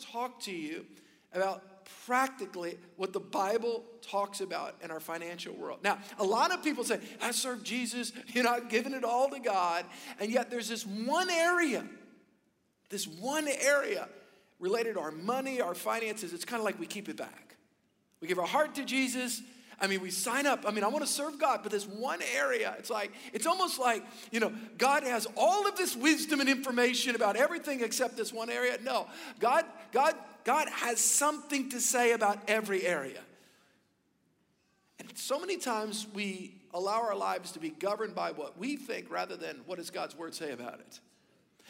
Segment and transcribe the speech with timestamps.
[0.00, 0.84] talk to you
[1.32, 1.62] about
[2.06, 5.80] practically what the Bible talks about in our financial world.
[5.82, 9.28] Now, a lot of people say, I serve Jesus, you know, I've given it all
[9.30, 9.84] to God.
[10.18, 11.84] And yet there's this one area,
[12.88, 14.08] this one area
[14.58, 16.32] related to our money, our finances.
[16.32, 17.56] It's kind of like we keep it back.
[18.20, 19.42] We give our heart to Jesus.
[19.80, 20.64] I mean, we sign up.
[20.66, 23.78] I mean, I want to serve God, but this one area, it's like, it's almost
[23.78, 28.30] like, you know, God has all of this wisdom and information about everything except this
[28.30, 28.76] one area.
[28.82, 29.06] No,
[29.38, 30.14] God, God
[30.44, 33.20] God has something to say about every area.
[34.98, 39.10] And so many times we allow our lives to be governed by what we think
[39.10, 41.00] rather than what does God's word say about it.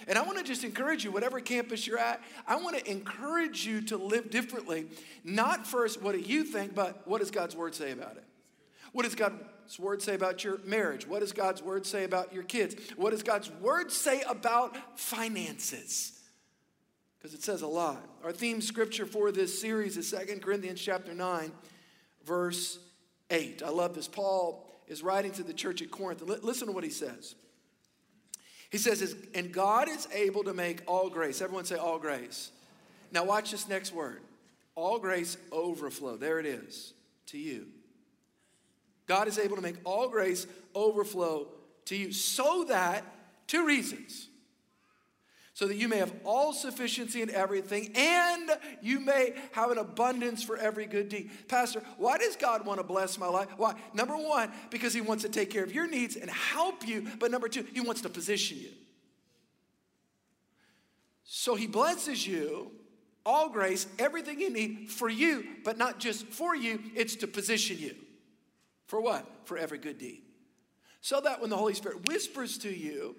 [0.09, 3.67] And I want to just encourage you, whatever campus you're at, I want to encourage
[3.67, 4.87] you to live differently.
[5.25, 8.25] Not first what do you think, but what does God's word say about it?
[8.93, 11.07] What does God's word say about your marriage?
[11.07, 12.77] What does God's word say about your kids?
[12.97, 16.20] What does God's word say about finances?
[17.21, 18.03] Because it says a lot.
[18.25, 21.53] Our theme scripture for this series is 2 Corinthians chapter 9,
[22.25, 22.79] verse
[23.31, 23.63] 8.
[23.63, 24.09] I love this.
[24.09, 26.23] Paul is writing to the church at Corinth.
[26.23, 27.35] Listen to what he says.
[28.71, 31.43] He says, And God is able to make all grace.
[31.43, 32.53] Everyone say all grace.
[33.13, 34.21] Now, watch this next word
[34.75, 36.17] all grace overflow.
[36.17, 36.95] There it is
[37.27, 37.67] to you.
[39.07, 41.49] God is able to make all grace overflow
[41.87, 43.05] to you so that,
[43.47, 44.30] two reasons
[45.61, 50.43] so that you may have all sufficiency in everything and you may have an abundance
[50.43, 51.31] for every good deed.
[51.49, 53.49] Pastor, why does God want to bless my life?
[53.59, 53.75] Why?
[53.93, 57.07] Number one, because He wants to take care of your needs and help you.
[57.19, 58.71] But number two, He wants to position you.
[61.25, 62.73] So He blesses you,
[63.27, 67.77] all grace, everything you need for you, but not just for you, it's to position
[67.79, 67.95] you.
[68.87, 69.27] For what?
[69.45, 70.23] For every good deed.
[71.03, 73.15] So that when the Holy Spirit whispers to you,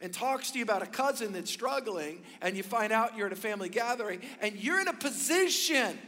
[0.00, 3.32] and talks to you about a cousin that's struggling, and you find out you're at
[3.32, 5.98] a family gathering, and you're in a position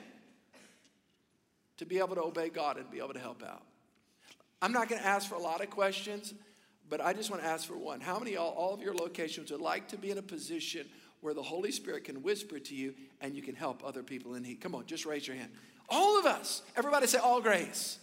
[1.78, 3.62] to be able to obey God and be able to help out.
[4.60, 6.32] I'm not going to ask for a lot of questions,
[6.88, 8.00] but I just want to ask for one.
[8.00, 10.86] How many all, all of your locations would like to be in a position
[11.20, 14.44] where the Holy Spirit can whisper to you and you can help other people in
[14.44, 14.60] need?
[14.60, 15.50] Come on, just raise your hand.
[15.88, 16.62] All of us.
[16.76, 17.98] Everybody say, All grace.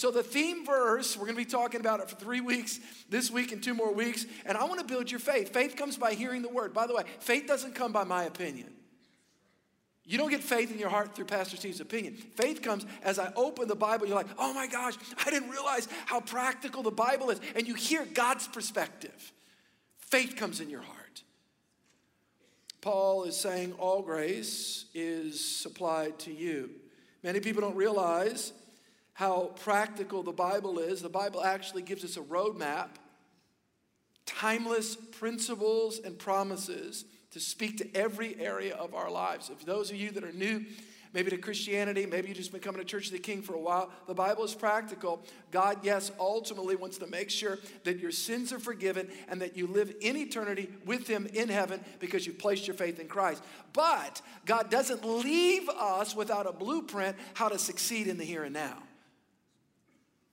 [0.00, 2.80] So, the theme verse, we're going to be talking about it for three weeks,
[3.10, 4.24] this week and two more weeks.
[4.46, 5.52] And I want to build your faith.
[5.52, 6.72] Faith comes by hearing the word.
[6.72, 8.72] By the way, faith doesn't come by my opinion.
[10.06, 12.14] You don't get faith in your heart through Pastor Steve's opinion.
[12.14, 14.94] Faith comes as I open the Bible, you're like, oh my gosh,
[15.26, 17.38] I didn't realize how practical the Bible is.
[17.54, 19.32] And you hear God's perspective.
[19.98, 21.24] Faith comes in your heart.
[22.80, 26.70] Paul is saying all grace is supplied to you.
[27.22, 28.54] Many people don't realize
[29.20, 31.02] how practical the Bible is.
[31.02, 32.88] The Bible actually gives us a roadmap,
[34.24, 39.50] timeless principles and promises to speak to every area of our lives.
[39.50, 40.64] If those of you that are new,
[41.12, 43.60] maybe to Christianity, maybe you've just been coming to Church of the King for a
[43.60, 45.22] while, the Bible is practical.
[45.50, 49.66] God, yes, ultimately wants to make sure that your sins are forgiven and that you
[49.66, 53.42] live in eternity with Him in heaven because you've placed your faith in Christ.
[53.74, 58.54] But God doesn't leave us without a blueprint how to succeed in the here and
[58.54, 58.78] now.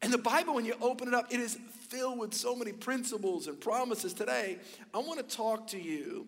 [0.08, 1.58] And the Bible, when you open it up, it is
[1.90, 4.14] filled with so many principles and promises.
[4.14, 4.58] Today,
[4.94, 6.28] I want to talk to you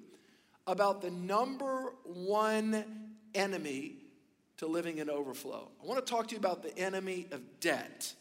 [0.67, 2.83] about the number one
[3.33, 3.95] enemy
[4.57, 5.69] to living in overflow.
[5.81, 8.13] I want to talk to you about the enemy of debt.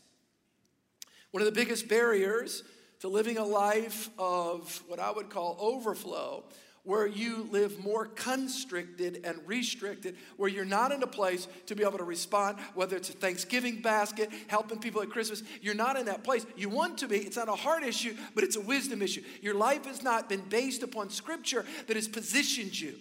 [1.32, 2.62] One of the biggest barriers
[3.00, 6.44] to living a life of what I would call overflow
[6.88, 11.84] where you live more constricted and restricted, where you're not in a place to be
[11.84, 15.42] able to respond, whether it's a Thanksgiving basket, helping people at Christmas.
[15.60, 16.46] You're not in that place.
[16.56, 17.18] You want to be.
[17.18, 19.22] It's not a heart issue, but it's a wisdom issue.
[19.42, 22.94] Your life has not been based upon scripture that has positioned you.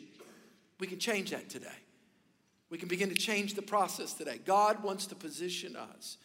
[0.82, 1.70] We can change that today.
[2.70, 4.42] We can begin to change the process today.
[4.44, 6.18] God wants to position us.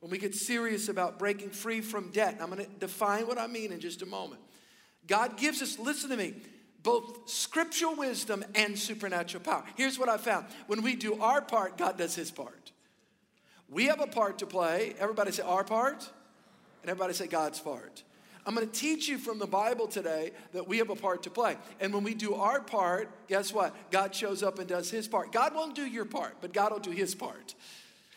[0.00, 3.46] When we get serious about breaking free from debt, I'm going to define what I
[3.46, 4.42] mean in just a moment.
[5.06, 6.34] God gives us, listen to me,
[6.82, 9.64] both scriptural wisdom and supernatural power.
[9.76, 12.72] Here's what I found when we do our part, God does his part.
[13.68, 14.94] We have a part to play.
[14.98, 16.08] Everybody say our part,
[16.82, 18.02] and everybody say God's part.
[18.46, 21.30] I'm going to teach you from the Bible today that we have a part to
[21.30, 21.58] play.
[21.80, 23.74] And when we do our part, guess what?
[23.90, 25.32] God shows up and does his part.
[25.32, 27.54] God won't do your part, but God will do his part.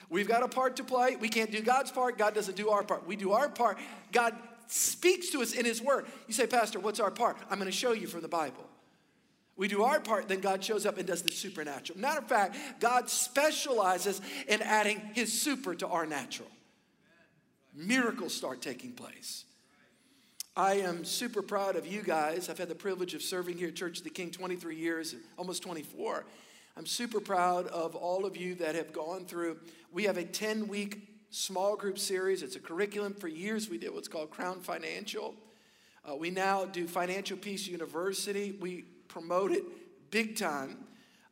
[0.09, 1.17] We've got a part to play.
[1.17, 2.17] We can't do God's part.
[2.17, 3.05] God doesn't do our part.
[3.05, 3.77] We do our part.
[4.13, 4.35] God
[4.71, 6.05] speaks to us in His Word.
[6.27, 7.37] You say, Pastor, what's our part?
[7.49, 8.65] I'm going to show you from the Bible.
[9.57, 11.99] We do our part, then God shows up and does the supernatural.
[11.99, 16.47] Matter of fact, God specializes in adding His super to our natural.
[17.75, 19.45] Miracles start taking place.
[20.55, 22.49] I am super proud of you guys.
[22.49, 25.63] I've had the privilege of serving here at Church of the King 23 years, almost
[25.63, 26.25] 24.
[26.77, 29.59] I'm super proud of all of you that have gone through.
[29.91, 32.43] We have a 10 week small group series.
[32.43, 33.13] It's a curriculum.
[33.13, 35.33] For years, we did what's called Crown Financial.
[36.07, 38.57] Uh, we now do Financial Peace University.
[38.59, 39.63] We promote it
[40.11, 40.77] big time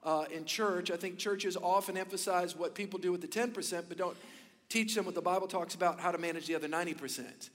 [0.04, 0.90] uh, in church.
[0.90, 4.16] I think churches often emphasize what people do with the 10%, but don't
[4.69, 7.50] teach them what the Bible talks about how to manage the other 90%.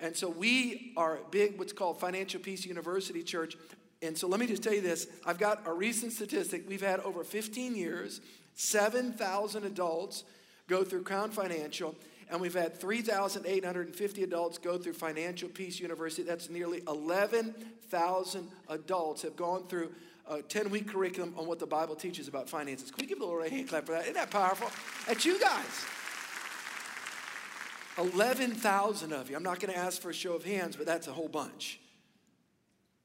[0.00, 3.56] And so we are big, what's called Financial Peace University Church.
[4.02, 6.68] And so let me just tell you this I've got a recent statistic.
[6.68, 8.20] We've had over 15 years,
[8.54, 10.24] 7,000 adults
[10.68, 11.94] go through Crown Financial,
[12.30, 16.22] and we've had 3,850 adults go through Financial Peace University.
[16.22, 19.92] That's nearly 11,000 adults have gone through
[20.26, 22.90] a 10 week curriculum on what the Bible teaches about finances.
[22.90, 24.02] Can we give a little hand clap for that?
[24.02, 24.70] Isn't that powerful?
[25.06, 25.84] That's you guys.
[27.98, 29.36] 11,000 of you.
[29.36, 31.78] I'm not going to ask for a show of hands, but that's a whole bunch.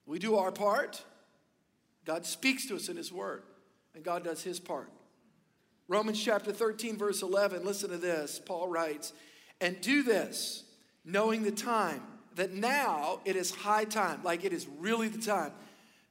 [0.06, 1.04] We do our part.
[2.06, 3.44] God speaks to us in His Word,
[3.94, 4.90] and God does His part.
[5.90, 8.40] Romans chapter 13, verse 11, listen to this.
[8.46, 9.12] Paul writes,
[9.60, 10.64] And do this,
[11.04, 12.04] knowing the time,
[12.36, 15.52] that now it is high time, like it is really the time,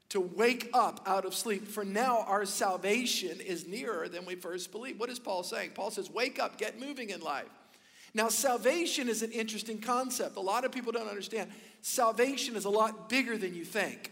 [0.08, 1.68] to wake up out of sleep.
[1.68, 4.98] For now our salvation is nearer than we first believed.
[4.98, 5.70] What is Paul saying?
[5.76, 7.46] Paul says, Wake up, get moving in life.
[8.14, 10.36] Now, salvation is an interesting concept.
[10.36, 11.52] A lot of people don't understand.
[11.82, 14.10] Salvation is a lot bigger than you think.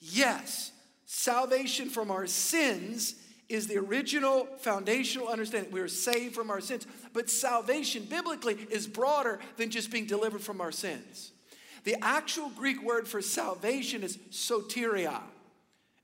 [0.00, 0.72] Yes,
[1.04, 3.16] salvation from our sins
[3.50, 5.72] is the original foundational understanding.
[5.72, 6.86] We are saved from our sins.
[7.12, 11.32] But salvation, biblically, is broader than just being delivered from our sins.
[11.84, 15.20] The actual Greek word for salvation is soteria.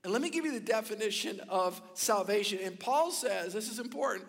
[0.03, 2.59] And let me give you the definition of salvation.
[2.63, 4.27] And Paul says, this is important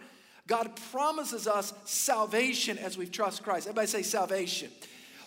[0.48, 3.68] God promises us salvation as we trust Christ.
[3.68, 4.70] Everybody say salvation.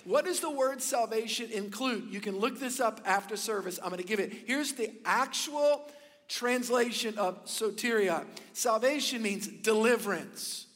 [0.05, 2.09] What does the word salvation include?
[2.11, 3.79] You can look this up after service.
[3.83, 4.33] I'm going to give it.
[4.47, 5.91] Here's the actual
[6.31, 10.67] translation of soteria salvation means deliverance.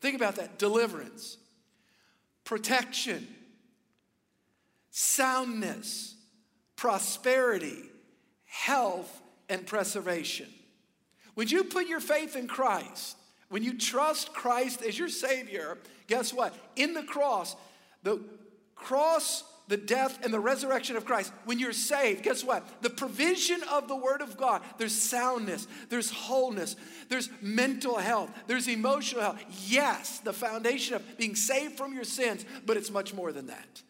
[0.00, 1.38] Think about that deliverance,
[2.44, 3.26] protection,
[4.90, 6.14] soundness,
[6.76, 7.78] prosperity,
[8.44, 10.48] health, and preservation.
[11.34, 13.16] When you put your faith in Christ,
[13.48, 15.78] when you trust Christ as your Savior,
[16.08, 16.54] guess what?
[16.76, 17.56] In the cross,
[18.02, 18.20] the
[18.74, 22.82] cross, the death, and the resurrection of Christ, when you're saved, guess what?
[22.82, 26.76] The provision of the Word of God, there's soundness, there's wholeness,
[27.08, 29.42] there's mental health, there's emotional health.
[29.66, 33.82] Yes, the foundation of being saved from your sins, but it's much more than that.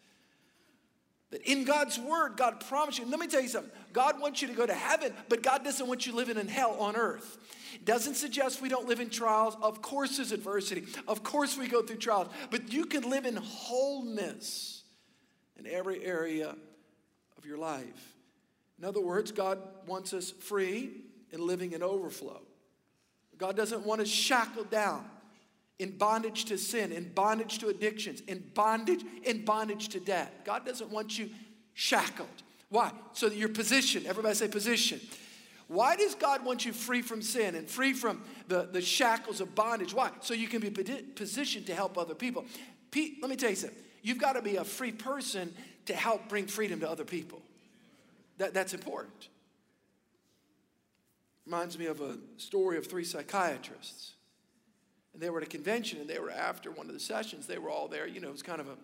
[1.31, 3.05] That in God's word, God promised you.
[3.07, 3.71] Let me tell you something.
[3.91, 6.75] God wants you to go to heaven, but God doesn't want you living in hell
[6.79, 7.37] on earth.
[7.83, 9.57] Doesn't suggest we don't live in trials.
[9.61, 10.85] Of course, there's adversity.
[11.07, 12.27] Of course, we go through trials.
[12.51, 14.82] But you can live in wholeness
[15.57, 16.55] in every area
[17.37, 18.13] of your life.
[18.79, 20.91] In other words, God wants us free
[21.31, 22.41] and living in overflow.
[23.37, 25.05] God doesn't want us shackled down
[25.79, 30.45] in bondage to sin, in bondage to addictions, in bondage, in bondage to debt.
[30.45, 31.29] God doesn't want you
[31.73, 32.27] shackled.
[32.69, 32.91] Why?
[33.13, 34.99] So that your position, everybody say position.
[35.67, 39.55] Why does God want you free from sin and free from the, the shackles of
[39.55, 39.93] bondage?
[39.93, 40.11] Why?
[40.21, 42.45] So you can be positioned to help other people.
[42.91, 43.82] Pete, let me tell you something.
[44.03, 45.53] You've got to be a free person
[45.85, 47.41] to help bring freedom to other people.
[48.37, 49.29] That, that's important.
[51.45, 54.13] Reminds me of a story of three psychiatrists.
[55.13, 57.47] And they were at a convention and they were after one of the sessions.
[57.47, 58.05] They were all there.
[58.05, 58.77] You know, it was kind of a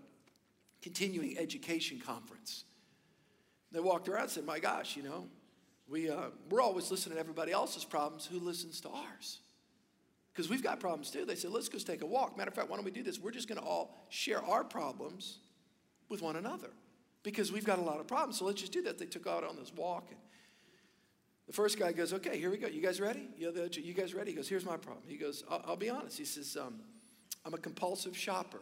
[0.82, 2.64] continuing education conference.
[3.72, 5.28] They walked around and said, My gosh, you know,
[5.88, 8.26] we, uh, we're always listening to everybody else's problems.
[8.26, 9.40] Who listens to ours?
[10.40, 11.26] Because we've got problems too.
[11.26, 12.38] They said, let's just take a walk.
[12.38, 13.20] Matter of fact, why don't we do this?
[13.20, 15.40] We're just going to all share our problems
[16.08, 16.70] with one another
[17.24, 18.40] because we've got a lot of problems.
[18.40, 18.98] So let's just do that.
[18.98, 20.08] They took out on this walk.
[20.10, 20.20] And
[21.46, 22.68] the first guy goes, okay, here we go.
[22.68, 23.28] You guys ready?
[23.38, 23.52] You
[23.94, 24.32] guys ready?
[24.32, 25.04] He goes, here's my problem.
[25.08, 26.18] He goes, I'll, I'll be honest.
[26.18, 26.80] He says, um,
[27.46, 28.62] I'm a compulsive shopper.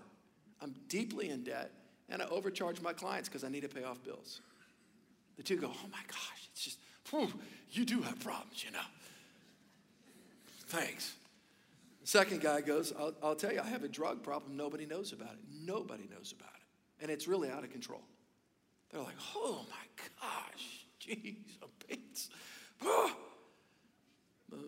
[0.61, 1.71] I'm deeply in debt,
[2.09, 4.41] and I overcharge my clients because I need to pay off bills.
[5.35, 6.79] The two go, oh my gosh, it's just
[7.11, 7.31] Whew,
[7.71, 8.79] you do have problems, you know.
[10.67, 11.13] Thanks.
[12.07, 14.55] Second guy goes, I'll, I'll tell you, I have a drug problem.
[14.55, 15.39] Nobody knows about it.
[15.65, 17.03] Nobody knows about it.
[17.03, 18.01] And it's really out of control.
[18.89, 21.35] They're like, oh my gosh, jeez.
[22.81, 23.11] Oh.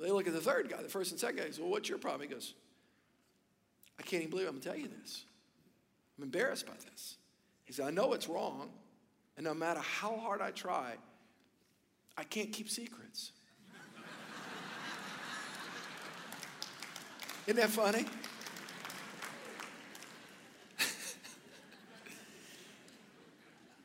[0.02, 1.46] They look at the third guy, the first and second guy.
[1.46, 2.28] Goes, well, what's your problem?
[2.28, 2.56] He goes,
[3.98, 5.24] I can't even believe I'm going to tell you this.
[6.18, 7.16] I'm embarrassed by this.
[7.64, 8.70] He said, I know it's wrong,
[9.38, 10.96] and no matter how hard I try,
[12.18, 13.32] I can't keep secrets.
[17.50, 18.06] Isn't that funny?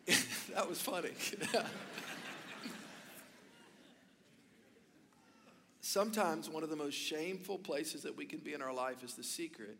[0.54, 1.12] That was funny.
[5.80, 9.14] Sometimes one of the most shameful places that we can be in our life is
[9.14, 9.78] the secret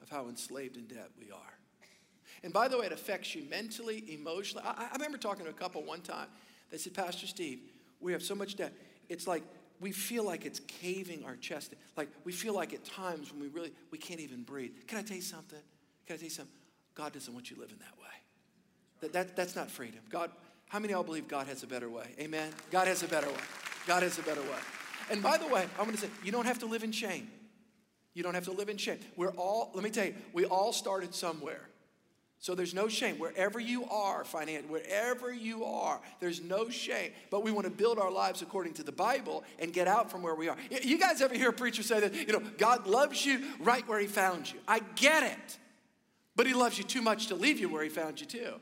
[0.00, 1.58] of how enslaved in debt we are.
[2.44, 4.64] And by the way, it affects you mentally, emotionally.
[4.64, 6.28] I, I remember talking to a couple one time.
[6.70, 7.58] They said, Pastor Steve,
[8.00, 8.72] we have so much debt.
[9.08, 9.42] It's like
[9.80, 11.74] we feel like it's caving our chest.
[11.96, 14.72] Like we feel like at times when we really we can't even breathe.
[14.86, 15.58] Can I tell you something?
[16.06, 16.54] Can I tell you something?
[16.94, 18.04] God doesn't want you living that way.
[19.00, 20.00] That, that, that's not freedom.
[20.08, 20.30] God,
[20.68, 22.06] how many of y'all believe God has a better way?
[22.18, 22.50] Amen?
[22.70, 23.34] God has a better way.
[23.86, 24.58] God has a better way.
[25.10, 27.28] And by the way, I'm going to say, you don't have to live in shame.
[28.14, 28.98] You don't have to live in shame.
[29.16, 31.68] We're all, let me tell you, we all started somewhere.
[32.44, 33.18] So there's no shame.
[33.18, 37.12] Wherever you are, financially, wherever you are, there's no shame.
[37.30, 40.20] But we want to build our lives according to the Bible and get out from
[40.20, 40.56] where we are.
[40.82, 43.98] You guys ever hear a preacher say that, you know, God loves you right where
[43.98, 44.58] he found you?
[44.68, 45.58] I get it.
[46.36, 48.52] But he loves you too much to leave you where he found you too.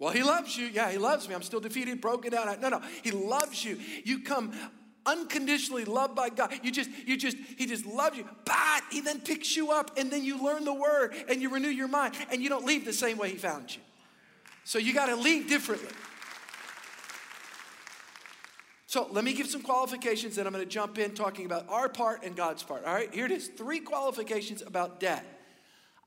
[0.00, 0.66] Well, he loves you.
[0.66, 1.36] Yeah, he loves me.
[1.36, 2.60] I'm still defeated, broken down.
[2.60, 2.82] No, no.
[3.04, 3.78] He loves you.
[4.02, 4.52] You come
[5.06, 6.52] unconditionally loved by God.
[6.62, 8.28] You just, you just, He just loves you.
[8.44, 11.68] But He then picks you up and then you learn the word and you renew
[11.68, 13.80] your mind and you don't leave the same way He found you.
[14.64, 15.88] So you got to leave differently.
[18.88, 21.88] So let me give some qualifications and I'm going to jump in talking about our
[21.88, 22.84] part and God's part.
[22.84, 25.24] All right, here it is three qualifications about debt.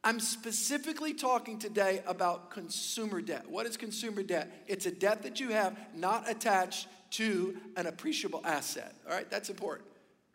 [0.04, 3.50] I'm specifically talking today about consumer debt.
[3.50, 4.64] What is consumer debt?
[4.66, 8.94] It's a debt that you have not attached to an appreciable asset.
[9.08, 9.88] All right, that's important.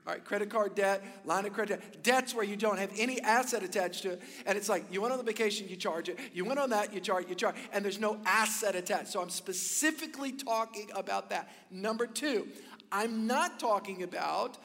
[0.07, 2.02] All right, credit card debt, line of credit debt.
[2.02, 4.23] Debt's where you don't have any asset attached to it.
[4.45, 6.19] And it's like you went on the vacation, you charge it.
[6.35, 7.57] You went on that, you charge, you charge.
[7.73, 9.09] And there's no asset attached.
[9.09, 11.49] So I'm specifically talking about that.
[11.71, 12.49] Number two,
[12.93, 14.59] I'm not talking about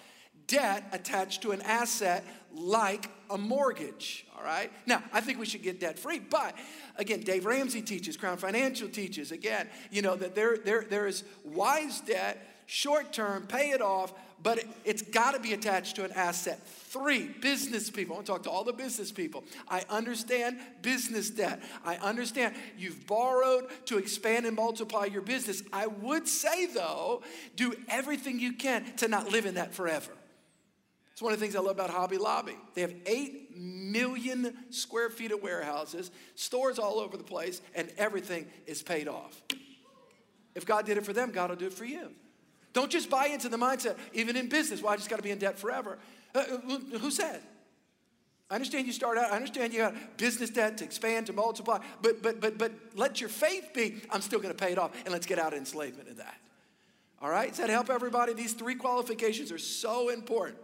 [0.50, 4.72] debt attached to an asset like a mortgage, all right?
[4.86, 6.58] Now, I think we should get debt free, but
[6.98, 11.24] again, Dave Ramsey teaches, Crown Financial teaches, again, you know, that there, there, there is
[11.46, 16.06] wise debt, short term, pay it off, but it, it's got to be attached to
[16.06, 16.66] an asset.
[16.66, 18.16] Three, business people.
[18.16, 19.44] I want to talk to all the business people.
[19.68, 21.62] I understand business debt.
[21.86, 25.62] I understand you've borrowed to expand and multiply your business.
[25.72, 27.22] I would say, though,
[27.56, 30.12] do everything you can to not live in that forever.
[31.20, 32.56] It's one of the things I love about Hobby Lobby.
[32.76, 38.48] They have 8 million square feet of warehouses, stores all over the place, and everything
[38.66, 39.42] is paid off.
[40.56, 42.12] If God did it for them, God will do it for you.
[42.72, 45.32] Don't just buy into the mindset, even in business, well, I just got to be
[45.32, 46.00] in debt forever.
[46.34, 46.44] Uh,
[47.02, 47.42] who said?
[48.50, 51.80] I understand you start out, I understand you got business debt to expand, to multiply,
[52.02, 55.12] but but but but let your faith be, I'm still gonna pay it off, and
[55.12, 56.38] let's get out of enslavement in that.
[57.22, 57.50] All right?
[57.50, 58.32] Does that help everybody?
[58.32, 60.60] These three qualifications are so important.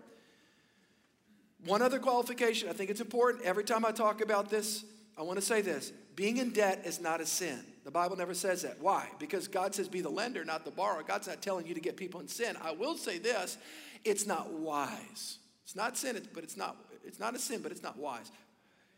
[1.65, 3.43] One other qualification, I think it's important.
[3.43, 4.86] Every time I talk about this,
[5.17, 7.60] I want to say this being in debt is not a sin.
[7.84, 8.79] The Bible never says that.
[8.79, 9.10] Why?
[9.19, 11.03] Because God says be the lender, not the borrower.
[11.03, 12.55] God's not telling you to get people in sin.
[12.63, 13.57] I will say this
[14.03, 15.39] it's not wise.
[15.63, 18.31] It's not sin, but it's not, it's not a sin, but it's not wise.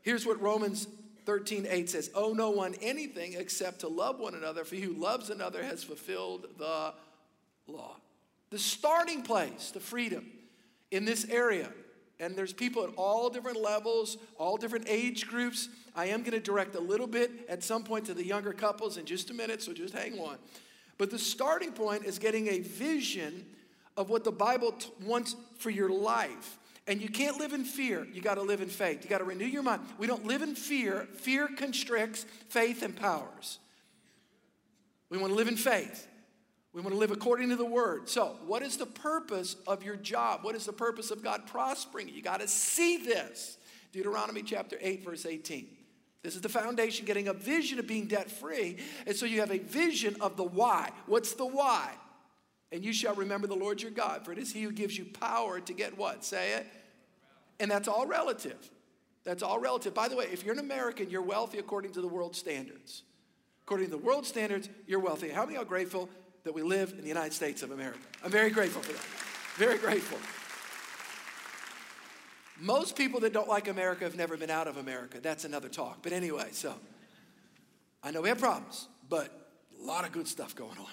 [0.02, 0.88] Here's what Romans
[1.26, 4.94] 13, 8 says Owe no one anything except to love one another, for he who
[4.94, 6.94] loves another has fulfilled the
[7.68, 7.96] law.
[8.50, 10.26] The starting place, the freedom
[10.92, 11.70] in this area
[12.20, 15.70] and there's people at all different levels, all different age groups.
[15.96, 18.98] I am going to direct a little bit at some point to the younger couples
[18.98, 20.38] in just a minute, so just hang on.
[20.98, 23.46] But the starting point is getting a vision
[23.96, 26.58] of what the Bible t- wants for your life.
[26.88, 28.08] And you can't live in fear.
[28.12, 29.04] You got to live in faith.
[29.04, 29.82] You got to renew your mind.
[30.00, 31.08] We don't live in fear.
[31.16, 33.60] Fear constricts, faith empowers.
[35.10, 36.08] We want to live in faith.
[36.78, 38.08] We want to live according to the word.
[38.08, 40.42] So, what is the purpose of your job?
[40.44, 42.22] What is the purpose of God prospering you?
[42.22, 43.58] Got to see this.
[43.92, 45.68] Deuteronomy chapter 8, verse 18.
[46.22, 48.78] This is the foundation, getting a vision of being debt free.
[49.08, 50.92] And so you have a vision of the why.
[51.08, 51.96] What's the why?
[52.72, 55.06] And you shall remember the Lord your God, for it is He who gives you
[55.06, 56.24] power to get what?
[56.24, 56.68] Say it.
[57.60, 58.70] And that's all relative.
[59.24, 59.96] That's all relative.
[59.96, 63.02] By the way, if you're an American, you're wealthy according to the world standards.
[63.64, 65.30] According to the world standards, you're wealthy.
[65.30, 66.08] How many are grateful
[66.48, 68.00] that we live in the United States of America.
[68.24, 69.04] I'm very grateful for that.
[69.58, 70.18] Very grateful.
[72.58, 75.20] Most people that don't like America have never been out of America.
[75.22, 75.98] That's another talk.
[76.02, 76.74] But anyway, so
[78.02, 80.88] I know we have problems, but a lot of good stuff going on.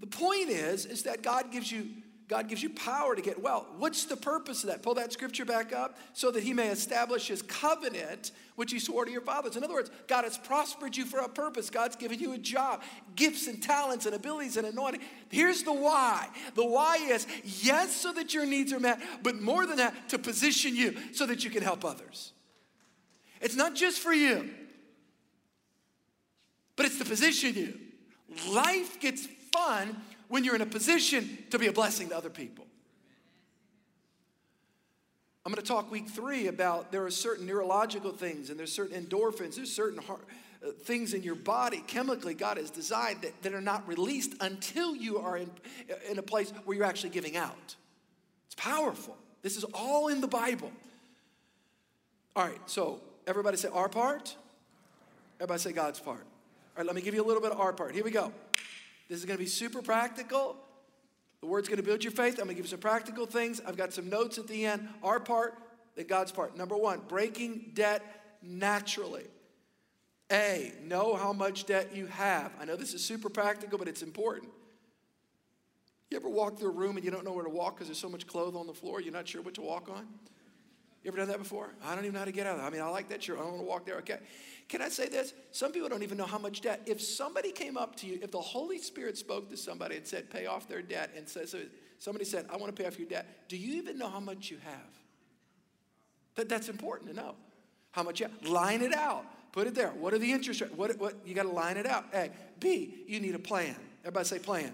[0.00, 1.88] The point is, is that God gives you
[2.30, 3.66] God gives you power to get well.
[3.76, 4.84] What's the purpose of that?
[4.84, 9.04] Pull that scripture back up so that he may establish his covenant, which he swore
[9.04, 9.56] to your fathers.
[9.56, 11.70] In other words, God has prospered you for a purpose.
[11.70, 12.82] God's given you a job,
[13.16, 15.00] gifts and talents and abilities and anointing.
[15.28, 16.28] Here's the why.
[16.54, 20.18] The why is yes, so that your needs are met, but more than that, to
[20.18, 22.32] position you so that you can help others.
[23.40, 24.50] It's not just for you.
[26.76, 27.78] but it's to position you.
[28.50, 29.96] Life gets fun
[30.30, 32.64] when you're in a position to be a blessing to other people.
[35.44, 39.04] I'm going to talk week three about there are certain neurological things and there's certain
[39.04, 40.20] endorphins, there's certain heart,
[40.64, 44.94] uh, things in your body chemically God has designed that, that are not released until
[44.94, 45.50] you are in,
[46.08, 47.74] in a place where you're actually giving out.
[48.46, 49.16] It's powerful.
[49.42, 50.70] This is all in the Bible.
[52.36, 54.36] All right, so everybody say our part.
[55.40, 56.20] Everybody say God's part.
[56.20, 57.94] All right, let me give you a little bit of our part.
[57.94, 58.32] Here we go.
[59.10, 60.56] This is going to be super practical.
[61.40, 62.34] The word's going to build your faith.
[62.34, 63.60] I'm going to give you some practical things.
[63.66, 64.88] I've got some notes at the end.
[65.02, 65.58] Our part,
[65.96, 66.56] then God's part.
[66.56, 68.02] Number one, breaking debt
[68.40, 69.24] naturally.
[70.30, 72.52] A, know how much debt you have.
[72.60, 74.48] I know this is super practical, but it's important.
[76.08, 77.98] You ever walk through a room and you don't know where to walk because there's
[77.98, 80.06] so much clothes on the floor, you're not sure what to walk on?
[81.02, 81.70] You ever done that before?
[81.82, 82.66] I don't even know how to get out of there.
[82.66, 83.38] I mean, I like that shirt.
[83.38, 83.96] I don't want to walk there.
[83.98, 84.18] Okay.
[84.70, 85.34] Can I say this?
[85.50, 86.82] Some people don't even know how much debt.
[86.86, 90.30] If somebody came up to you, if the Holy Spirit spoke to somebody and said,
[90.30, 91.58] pay off their debt, and says, so
[91.98, 94.48] somebody said, I want to pay off your debt, do you even know how much
[94.48, 94.90] you have?
[96.36, 97.34] That, that's important to know.
[97.90, 98.48] How much you have.
[98.48, 99.24] Line it out.
[99.50, 99.88] Put it there.
[99.88, 100.72] What are the interest rates?
[100.76, 102.04] What, what, you got to line it out.
[102.14, 102.30] A.
[102.60, 103.74] B, you need a plan.
[104.04, 104.72] Everybody say plan.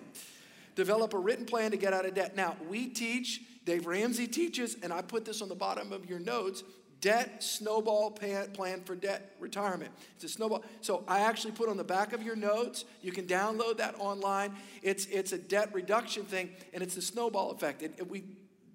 [0.74, 2.36] Develop a written plan to get out of debt.
[2.36, 6.18] Now, we teach, Dave Ramsey teaches, and I put this on the bottom of your
[6.18, 6.62] notes
[7.00, 9.92] debt snowball plan for debt retirement.
[10.14, 10.64] It's a snowball.
[10.80, 12.84] So I actually put on the back of your notes.
[13.02, 14.54] You can download that online.
[14.82, 17.82] It's it's a debt reduction thing, and it's the snowball effect.
[17.82, 18.24] It, it, we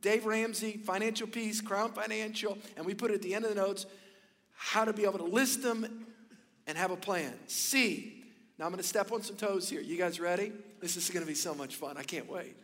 [0.01, 3.62] Dave Ramsey, Financial Peace, Crown Financial, and we put it at the end of the
[3.62, 3.86] notes
[4.54, 6.06] how to be able to list them
[6.68, 7.34] and have a plan.
[7.48, 8.24] C.
[8.58, 9.82] Now I'm going to step on some toes here.
[9.82, 10.51] You guys ready?
[10.80, 11.98] This is going to be so much fun.
[11.98, 12.56] I can't wait.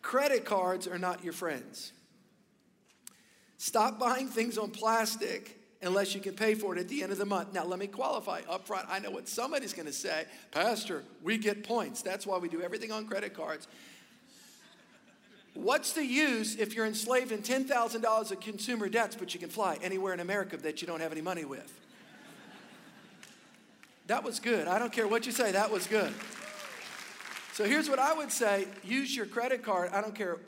[0.00, 1.92] Credit cards are not your friends.
[3.58, 7.18] Stop buying things on plastic unless you can pay for it at the end of
[7.18, 7.52] the month.
[7.52, 8.86] Now, let me qualify up front.
[8.88, 12.02] I know what somebody's going to say Pastor, we get points.
[12.02, 13.68] That's why we do everything on credit cards.
[15.54, 19.76] What's the use if you're enslaved in $10,000 of consumer debts, but you can fly
[19.82, 21.72] anywhere in America that you don't have any money with?
[24.06, 24.68] That was good.
[24.68, 26.12] I don't care what you say, that was good.
[27.54, 29.90] So here's what I would say use your credit card.
[29.92, 30.38] I don't care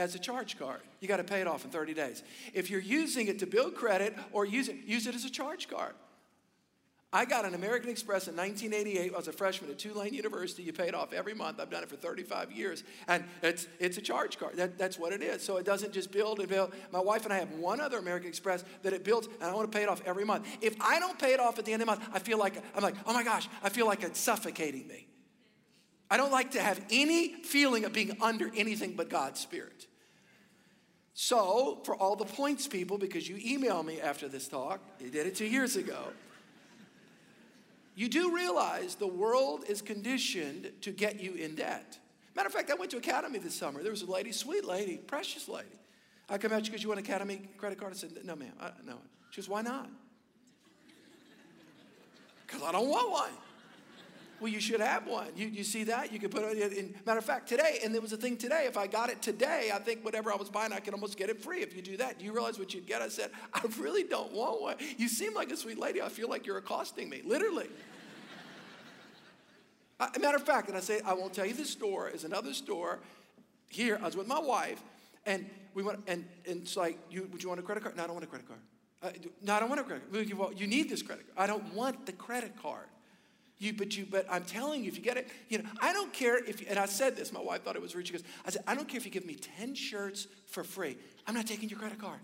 [0.00, 0.80] as a charge card.
[1.00, 2.22] You got to pay it off in 30 days.
[2.54, 5.68] If you're using it to build credit or use it, use it as a charge
[5.68, 5.92] card.
[7.12, 9.12] I got an American Express in 1988.
[9.12, 10.62] I was a freshman at Tulane University.
[10.62, 11.58] You pay it off every month.
[11.60, 12.84] I've done it for 35 years.
[13.08, 14.56] And it's, it's a charge card.
[14.56, 15.42] That, that's what it is.
[15.42, 16.72] So it doesn't just build and build.
[16.92, 19.70] My wife and I have one other American Express that it builds, and I want
[19.70, 20.46] to pay it off every month.
[20.62, 22.54] If I don't pay it off at the end of the month, I feel like,
[22.76, 25.08] I'm like, oh my gosh, I feel like it's suffocating me.
[26.10, 29.86] I don't like to have any feeling of being under anything but God's Spirit.
[31.14, 35.26] So, for all the points people, because you emailed me after this talk, you did
[35.26, 36.12] it two years ago,
[37.94, 41.98] you do realize the world is conditioned to get you in debt.
[42.34, 43.82] Matter of fact, I went to Academy this summer.
[43.82, 45.68] There was a lady, sweet lady, precious lady.
[46.28, 47.92] I come at you because you want Academy credit card.
[47.92, 48.94] I said, no, ma'am, I, no.
[49.30, 49.90] She goes, why not?
[52.46, 53.30] Because I don't want one.
[54.40, 55.28] Well, you should have one.
[55.36, 56.12] You, you see that?
[56.12, 56.94] You could put it in.
[57.04, 59.70] Matter of fact, today, and there was a thing today, if I got it today,
[59.72, 61.98] I think whatever I was buying, I could almost get it free if you do
[61.98, 62.18] that.
[62.18, 63.02] Do you realize what you'd get?
[63.02, 64.76] I said, I really don't want one.
[64.96, 66.00] You seem like a sweet lady.
[66.00, 67.68] I feel like you're accosting me, literally.
[70.00, 72.54] I, matter of fact, and I say, I won't tell you this store, is another
[72.54, 73.00] store
[73.68, 73.98] here.
[74.00, 74.82] I was with my wife,
[75.26, 77.96] and we went, and, and it's like, you, would you want a credit card?
[77.96, 78.60] No, I don't want a credit card.
[79.02, 79.10] Uh,
[79.42, 80.58] no, I don't want a credit card.
[80.58, 81.38] You need this credit card.
[81.38, 82.86] I don't want the credit card.
[83.60, 86.14] You, but you, but I'm telling you, if you get it, you know, I don't
[86.14, 88.06] care if, and I said this, my wife thought it was rude.
[88.06, 90.96] She goes, I said, I don't care if you give me 10 shirts for free.
[91.26, 92.20] I'm not taking your credit card.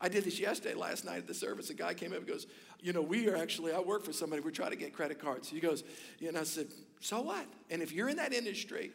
[0.00, 1.68] I did this yesterday, last night at the service.
[1.70, 2.46] A guy came up and goes,
[2.80, 5.48] You know, we are actually, I work for somebody, we're trying to get credit cards.
[5.48, 5.82] He goes,
[6.24, 6.68] And I said,
[7.00, 7.44] So what?
[7.70, 8.92] And if you're in that industry,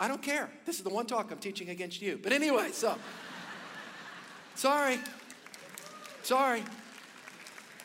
[0.00, 0.50] I don't care.
[0.64, 2.18] This is the one talk I'm teaching against you.
[2.20, 2.96] But anyway, so,
[4.54, 4.98] sorry.
[6.22, 6.64] Sorry.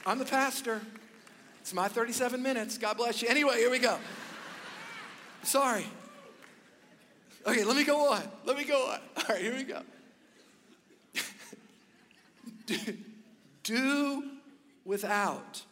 [0.05, 0.81] I'm the pastor.
[1.61, 2.77] It's my 37 minutes.
[2.77, 3.27] God bless you.
[3.27, 3.97] Anyway, here we go.
[5.43, 5.87] Sorry.
[7.47, 8.23] Okay, let me go on.
[8.45, 8.99] Let me go on.
[9.17, 9.81] All right, here we go.
[12.67, 12.77] do,
[13.63, 14.23] do
[14.83, 15.63] without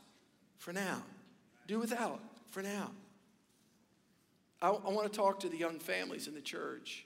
[0.58, 1.04] for now.
[1.68, 2.20] Do without
[2.50, 2.92] for now.
[4.62, 7.06] I, I want to talk to the young families in the church.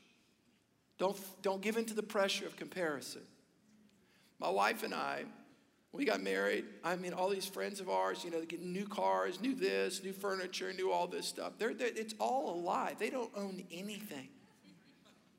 [0.98, 3.22] Don't, don't give in to the pressure of comparison.
[4.40, 5.26] My wife and I,
[5.94, 6.66] we got married.
[6.84, 10.04] I mean, all these friends of ours, you know, they get new cars, new this,
[10.04, 11.54] new furniture, new all this stuff.
[11.58, 12.96] They're, they're, it's all a lie.
[13.00, 14.28] They don't own anything.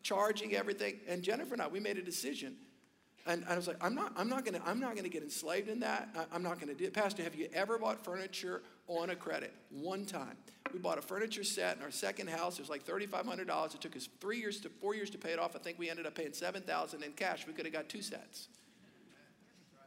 [0.02, 0.96] Charging everything.
[1.06, 2.56] And Jennifer and I, we made a decision.
[3.26, 5.80] And I was like, I'm not, I'm not gonna, I'm not gonna get enslaved in
[5.80, 6.08] that.
[6.32, 6.94] I, am not gonna do it.
[6.94, 9.52] Pastor, have you ever bought furniture on a credit?
[9.70, 10.36] One time.
[10.72, 12.58] We bought a furniture set in our second house.
[12.58, 13.74] It was like $3,500.
[13.74, 15.54] It took us three years to four years to pay it off.
[15.54, 17.46] I think we ended up paying 7000 in cash.
[17.46, 18.48] We could have got two sets.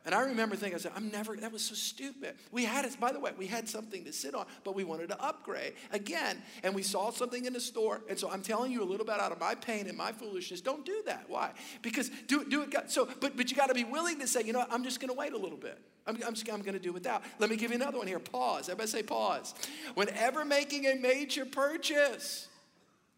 [0.03, 2.33] And I remember thinking, I said, I'm never, that was so stupid.
[2.51, 5.09] We had it, by the way, we had something to sit on, but we wanted
[5.09, 6.41] to upgrade again.
[6.63, 8.01] And we saw something in the store.
[8.09, 10.59] And so I'm telling you a little bit out of my pain and my foolishness.
[10.59, 11.25] Don't do that.
[11.27, 11.51] Why?
[11.83, 12.91] Because do, it do it.
[12.91, 14.99] So, but, but you got to be willing to say, you know, what, I'm just
[14.99, 15.77] going to wait a little bit.
[16.07, 17.21] I'm, I'm, I'm going to do without.
[17.37, 18.17] Let me give you another one here.
[18.17, 18.69] Pause.
[18.69, 19.53] Everybody say pause.
[19.93, 22.47] Whenever making a major purchase,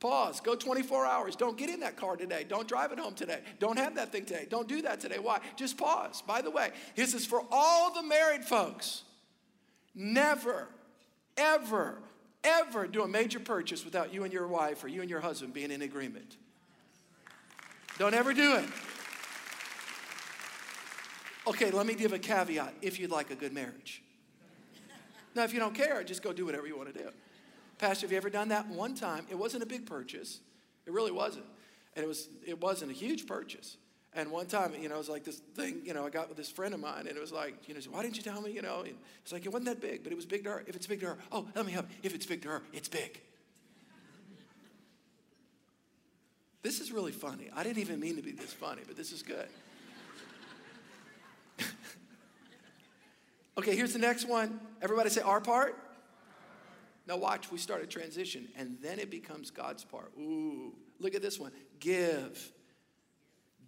[0.03, 0.41] Pause.
[0.41, 1.37] Go 24 hours.
[1.37, 2.45] Don't get in that car today.
[2.45, 3.39] Don't drive it home today.
[3.59, 4.45] Don't have that thing today.
[4.49, 5.17] Don't do that today.
[5.17, 5.39] Why?
[5.55, 6.21] Just pause.
[6.21, 9.03] By the way, this is for all the married folks.
[9.95, 10.67] Never,
[11.37, 11.99] ever,
[12.43, 15.53] ever do a major purchase without you and your wife or you and your husband
[15.53, 16.35] being in agreement.
[17.97, 18.65] Don't ever do it.
[21.47, 24.03] Okay, let me give a caveat if you'd like a good marriage.
[25.33, 27.09] Now, if you don't care, just go do whatever you want to do.
[27.83, 28.69] Pastor, have you ever done that?
[28.69, 30.39] One time, it wasn't a big purchase.
[30.85, 31.43] It really wasn't.
[31.97, 33.75] And it, was, it wasn't a huge purchase.
[34.15, 36.37] And one time, you know, it was like this thing, you know, I got with
[36.37, 38.51] this friend of mine, and it was like, you know, why didn't you tell me,
[38.51, 38.83] you know?
[38.87, 40.63] And it's like, it wasn't that big, but it was big to her.
[40.65, 41.87] If it's big to her, oh, let me help.
[42.03, 43.19] If it's big to her, it's big.
[46.61, 47.49] this is really funny.
[47.53, 49.49] I didn't even mean to be this funny, but this is good.
[53.57, 54.61] okay, here's the next one.
[54.81, 55.77] Everybody say our part.
[57.05, 60.11] Now, watch, we start a transition, and then it becomes God's part.
[60.17, 62.51] Ooh, look at this one give.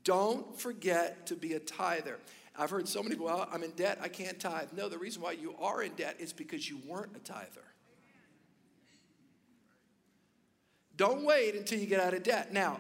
[0.04, 2.20] Don't forget to be a tither.
[2.58, 4.70] I've heard so many, well, I'm in debt, I can't tithe.
[4.72, 7.64] No, the reason why you are in debt is because you weren't a tither.
[10.96, 12.54] Don't wait until you get out of debt.
[12.54, 12.80] Now,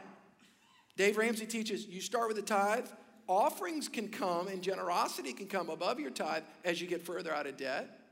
[0.95, 2.87] Dave Ramsey teaches you start with a tithe.
[3.27, 7.47] Offerings can come and generosity can come above your tithe as you get further out
[7.47, 8.04] of debt.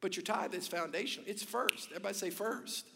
[0.00, 1.28] But your tithe is foundational.
[1.28, 1.88] It's first.
[1.90, 2.86] Everybody say first.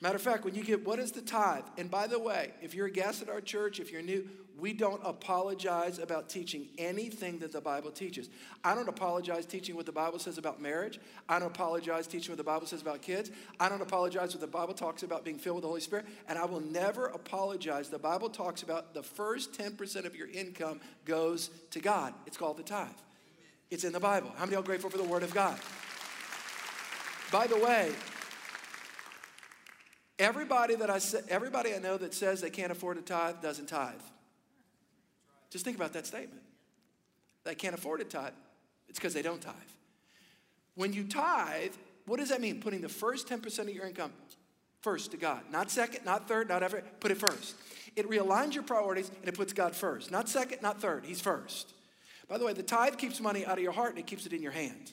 [0.00, 1.64] Matter of fact, when you get what is the tithe?
[1.78, 4.72] And by the way, if you're a guest at our church, if you're new, we
[4.72, 8.28] don't apologize about teaching anything that the Bible teaches.
[8.64, 10.98] I don't apologize teaching what the Bible says about marriage.
[11.28, 13.30] I don't apologize teaching what the Bible says about kids.
[13.60, 16.06] I don't apologize what the Bible talks about being filled with the Holy Spirit.
[16.28, 17.88] And I will never apologize.
[17.88, 22.14] The Bible talks about the first 10% of your income goes to God.
[22.26, 22.88] It's called the tithe.
[23.70, 24.32] It's in the Bible.
[24.36, 25.58] How many are grateful for the Word of God?
[27.32, 27.92] By the way,
[30.18, 33.66] everybody that I say, everybody I know that says they can't afford to tithe doesn't
[33.66, 33.94] tithe.
[35.50, 36.42] Just think about that statement.
[37.44, 38.32] They can't afford to tithe.
[38.88, 39.54] It's because they don't tithe.
[40.74, 41.72] When you tithe,
[42.06, 42.60] what does that mean?
[42.60, 44.12] Putting the first 10% of your income
[44.82, 45.40] first to God.
[45.50, 46.82] Not second, not third, not ever.
[47.00, 47.56] Put it first.
[47.96, 50.10] It realigns your priorities and it puts God first.
[50.10, 51.04] Not second, not third.
[51.04, 51.72] He's first.
[52.28, 54.32] By the way, the tithe keeps money out of your heart and it keeps it
[54.32, 54.92] in your hand.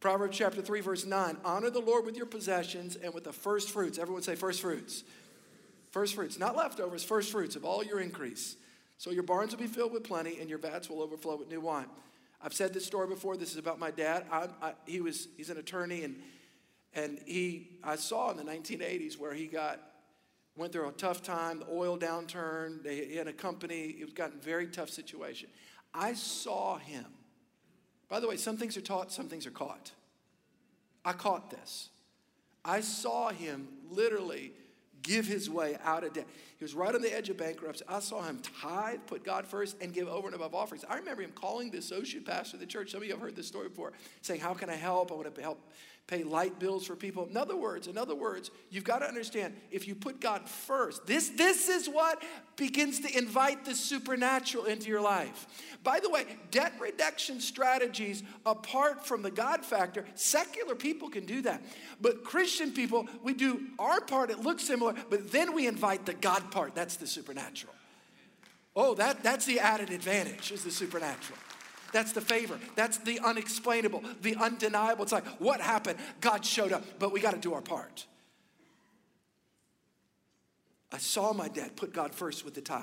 [0.00, 3.70] Proverbs chapter 3, verse 9 Honor the Lord with your possessions and with the first
[3.70, 3.98] fruits.
[3.98, 5.02] Everyone say first fruits.
[5.90, 8.56] First fruits, not leftovers, first fruits of all your increase.
[8.98, 11.60] So your barns will be filled with plenty and your vats will overflow with new
[11.60, 11.86] wine.
[12.42, 13.36] I've said this story before.
[13.36, 14.26] This is about my dad.
[14.30, 16.16] I, I, he was, he's an attorney and,
[16.94, 19.80] and he, I saw in the 1980s where he got
[20.56, 22.82] went through a tough time, the oil downturn.
[22.82, 23.96] They, he had a company.
[23.98, 25.48] It was gotten very tough situation.
[25.92, 27.06] I saw him.
[28.08, 29.92] By the way, some things are taught, some things are caught.
[31.04, 31.88] I caught this.
[32.64, 34.52] I saw him literally
[35.02, 36.26] give his way out of debt.
[36.56, 37.84] He was right on the edge of bankruptcy.
[37.88, 40.84] I saw him tithe, put God first, and give over and above offerings.
[40.88, 42.90] I remember him calling the associate pastor of the church.
[42.90, 45.12] Some of you have heard this story before, saying, How can I help?
[45.12, 45.60] I want to help
[46.06, 47.26] pay light bills for people.
[47.30, 51.06] In other words, in other words, you've got to understand if you put God first,
[51.06, 52.22] this, this is what
[52.56, 55.46] begins to invite the supernatural into your life.
[55.82, 61.40] By the way, debt reduction strategies, apart from the God factor, secular people can do
[61.42, 61.62] that.
[62.00, 66.14] But Christian people, we do our part, it looks similar, but then we invite the
[66.14, 66.74] God part.
[66.74, 67.74] That's the supernatural.
[68.76, 71.38] Oh, that, that's the added advantage, is the supernatural.
[71.94, 72.58] That's the favor.
[72.74, 75.04] That's the unexplainable, the undeniable.
[75.04, 76.00] It's like, what happened?
[76.20, 78.04] God showed up, but we got to do our part.
[80.90, 82.82] I saw my dad put God first with the tithe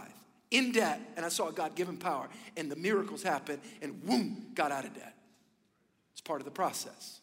[0.50, 4.47] in debt, and I saw God give him power, and the miracles happened, and boom,
[4.56, 5.13] got out of debt.
[6.13, 7.19] It's part of the process.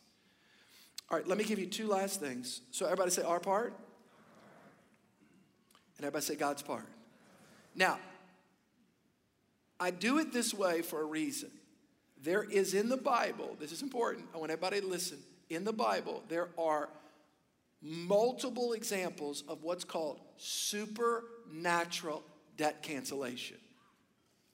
[1.10, 2.60] All right, let me give you two last things.
[2.70, 3.72] So, everybody say our part,
[5.96, 6.86] and everybody say God's part.
[7.74, 7.98] Now,
[9.80, 11.50] I do it this way for a reason.
[12.22, 15.18] There is in the Bible, this is important, I want everybody to listen.
[15.50, 16.88] In the Bible, there are
[17.80, 22.22] multiple examples of what's called supernatural
[22.56, 23.56] debt cancellation.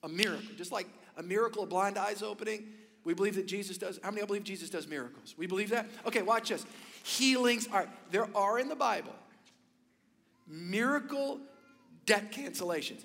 [0.03, 2.67] A miracle, just like a miracle of blind eyes opening.
[3.05, 3.99] We believe that Jesus does.
[4.03, 5.35] How many believe Jesus does miracles?
[5.37, 5.87] We believe that?
[6.07, 6.67] Okay, watch this.
[7.03, 9.15] Healings are, there are in the Bible
[10.47, 11.41] miracle
[12.07, 13.05] debt cancellations.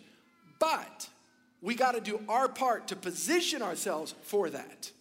[0.59, 1.07] But
[1.61, 4.91] we got to do our part to position ourselves for that.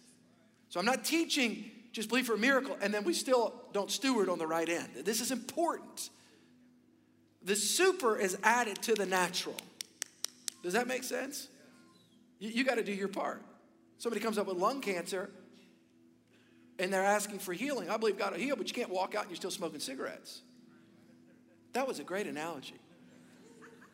[0.69, 4.29] So I'm not teaching just believe for a miracle and then we still don't steward
[4.29, 4.89] on the right end.
[5.03, 6.09] This is important.
[7.43, 9.55] The super is added to the natural.
[10.61, 11.47] Does that make sense?
[12.39, 13.41] You, you got to do your part.
[13.97, 15.29] Somebody comes up with lung cancer
[16.77, 17.89] and they're asking for healing.
[17.89, 20.41] I believe God will heal, but you can't walk out and you're still smoking cigarettes.
[21.73, 22.75] That was a great analogy.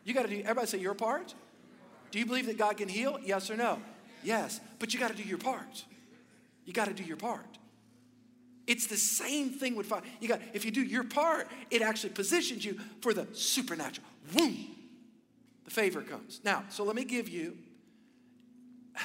[0.04, 1.34] You got to do, everybody say your part.
[2.16, 3.20] Do you believe that God can heal?
[3.26, 3.78] Yes or no?
[4.24, 4.62] Yes.
[4.80, 5.84] But you got to do your part.
[6.64, 7.58] You got to do your part.
[8.68, 10.02] It's the same thing with fire.
[10.22, 14.08] You got if you do your part, it actually positions you for the supernatural.
[14.32, 14.66] Boom.
[15.66, 16.40] The favor comes.
[16.46, 17.58] Now, so let me give you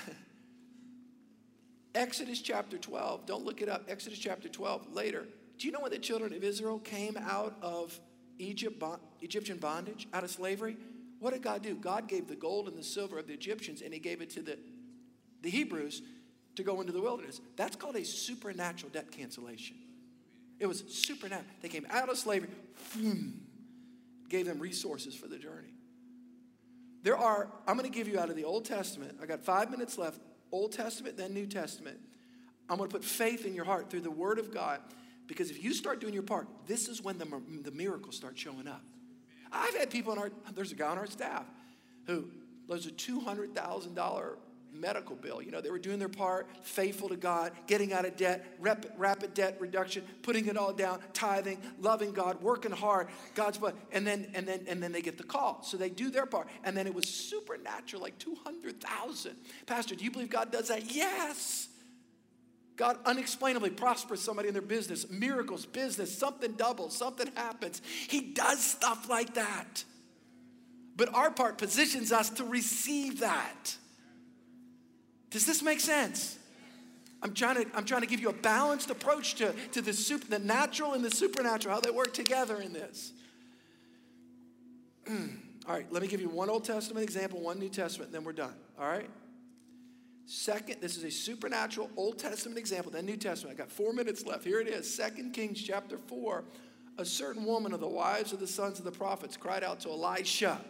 [1.97, 3.27] Exodus chapter 12.
[3.27, 3.87] Don't look it up.
[3.89, 5.27] Exodus chapter 12 later.
[5.59, 7.99] Do you know when the children of Israel came out of
[8.39, 8.81] Egypt,
[9.21, 10.77] Egyptian bondage, out of slavery?
[11.21, 11.77] What did God do?
[11.77, 14.43] God gave the gold and the silver of the Egyptians and he gave it to
[14.43, 14.59] the,
[15.43, 16.03] the Hebrews
[16.57, 17.41] to go into the wilderness.
[17.57, 19.77] That's called a supernatural debt cancellation.
[20.59, 21.49] It was supernatural.
[21.61, 22.49] They came out of slavery,
[22.95, 23.41] boom,
[24.29, 25.75] gave them resources for the journey.
[27.03, 29.71] There are, I'm going to give you out of the Old Testament, I got five
[29.71, 30.21] minutes left,
[30.53, 31.99] Old Testament, then New Testament.
[32.69, 34.81] I'm going to put faith in your heart through the Word of God
[35.27, 37.27] because if you start doing your part, this is when the,
[37.63, 38.83] the miracles start showing up.
[39.53, 41.45] I've had people on our, there's a guy on our staff
[42.07, 42.31] who,
[42.69, 44.37] there's a $200,000
[44.73, 45.43] medical bill.
[45.43, 48.93] You know, they were doing their part, faithful to God, getting out of debt, rapid,
[48.97, 54.07] rapid debt reduction, putting it all down, tithing, loving God, working hard, God's but and
[54.07, 55.63] then and then and then they get the call.
[55.63, 56.49] So they do their part.
[56.65, 59.37] And then it was supernatural, like 200,000.
[59.67, 60.95] Pastor, do you believe God does that?
[60.95, 61.69] Yes.
[62.81, 67.83] God unexplainably prospers somebody in their business, miracles, business, something doubles, something happens.
[68.09, 69.85] He does stuff like that.
[70.97, 73.77] But our part positions us to receive that.
[75.29, 76.39] Does this make sense?
[77.23, 80.27] I'm trying to, I'm trying to give you a balanced approach to, to the, super,
[80.29, 83.13] the natural and the supernatural, how they work together in this.
[85.11, 85.15] all
[85.69, 88.55] right, let me give you one Old Testament example, one New Testament, then we're done.
[88.79, 89.11] All right?
[90.33, 93.59] Second, this is a supernatural Old Testament example, then New Testament.
[93.59, 94.45] I got four minutes left.
[94.45, 96.45] Here it is Second Kings chapter 4.
[96.99, 99.89] A certain woman of the wives of the sons of the prophets cried out to
[99.89, 100.61] Elisha,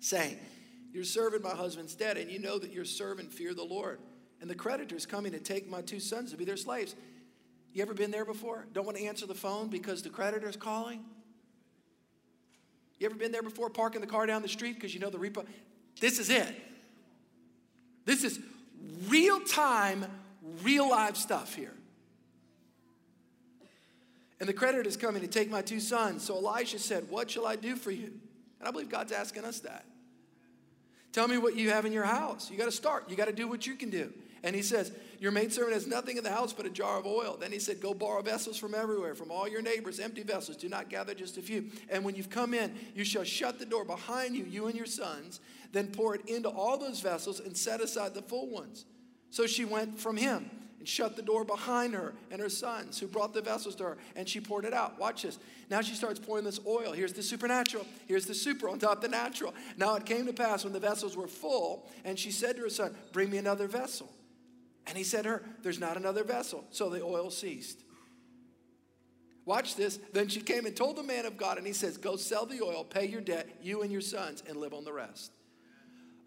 [0.00, 0.38] saying,
[0.90, 3.98] your servant, my husband's dead, and you know that your servant fear the Lord.
[4.40, 6.94] And the creditor's coming to take my two sons to be their slaves.
[7.74, 8.66] You ever been there before?
[8.72, 11.04] Don't want to answer the phone because the creditor's calling?
[12.98, 15.18] You ever been there before, parking the car down the street because you know the
[15.18, 15.44] repo?
[16.00, 16.54] This is it.
[18.06, 18.40] This is
[19.08, 20.04] real time,
[20.62, 21.74] real live stuff here.
[24.40, 26.24] And the creditor is coming to take my two sons.
[26.24, 28.12] So Elisha said, What shall I do for you?
[28.58, 29.84] And I believe God's asking us that.
[31.12, 32.50] Tell me what you have in your house.
[32.50, 33.08] You got to start.
[33.08, 34.12] You got to do what you can do.
[34.44, 37.36] And he says, Your maidservant has nothing in the house but a jar of oil.
[37.38, 40.56] Then he said, Go borrow vessels from everywhere, from all your neighbors, empty vessels.
[40.56, 41.70] Do not gather just a few.
[41.88, 44.86] And when you've come in, you shall shut the door behind you, you and your
[44.86, 45.40] sons.
[45.72, 48.84] Then pour it into all those vessels and set aside the full ones.
[49.30, 53.06] So she went from him and shut the door behind her and her sons who
[53.06, 55.38] brought the vessels to her and she poured it out watch this
[55.70, 59.06] now she starts pouring this oil here's the supernatural here's the super on top the
[59.06, 62.62] natural now it came to pass when the vessels were full and she said to
[62.62, 64.10] her son bring me another vessel
[64.86, 67.82] and he said to her there's not another vessel so the oil ceased
[69.44, 69.98] Watch this.
[70.12, 72.62] Then she came and told the man of God, and he says, Go sell the
[72.62, 75.32] oil, pay your debt, you and your sons, and live on the rest.